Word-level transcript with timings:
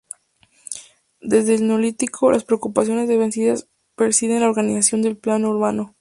Desde 1.21 1.53
el 1.53 1.67
Neolítico, 1.67 2.31
las 2.31 2.43
preocupaciones 2.43 3.07
defensivas 3.07 3.67
presiden 3.93 4.39
la 4.39 4.49
organización 4.49 5.03
del 5.03 5.15
plano 5.15 5.51
urbano. 5.51 5.89